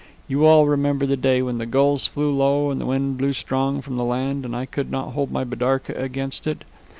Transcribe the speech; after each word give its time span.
You 0.27 0.47
all 0.47 0.65
remember 0.65 1.05
the 1.05 1.15
day, 1.15 1.43
when 1.43 1.59
the 1.59 1.67
gulls 1.67 2.07
flew 2.07 2.33
low, 2.35 2.71
and 2.71 2.81
the 2.81 2.87
wind 2.87 3.19
blew 3.19 3.33
strong 3.33 3.83
from 3.83 3.97
the 3.97 4.03
land, 4.03 4.45
and 4.45 4.55
I 4.55 4.65
could 4.65 4.89
not 4.89 5.11
hold 5.11 5.29
my 5.31 5.43
bidarka 5.43 5.93
against 5.95 6.47
it. 6.47 6.63